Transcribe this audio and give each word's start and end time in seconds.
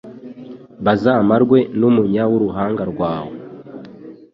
bazamarwe 0.85 1.57
n’umunya 1.79 2.23
w’uruhanga 2.31 2.83
rwawe 2.91 3.35